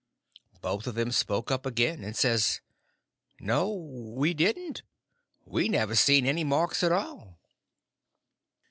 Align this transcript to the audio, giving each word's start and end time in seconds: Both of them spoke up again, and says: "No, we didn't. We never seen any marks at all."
Both 0.63 0.87
of 0.87 0.95
them 0.95 1.11
spoke 1.11 1.51
up 1.51 1.63
again, 1.63 2.03
and 2.03 2.15
says: 2.17 2.59
"No, 3.39 3.71
we 3.75 4.33
didn't. 4.33 4.81
We 5.45 5.69
never 5.69 5.93
seen 5.93 6.25
any 6.25 6.43
marks 6.43 6.81
at 6.81 6.91
all." 6.91 7.37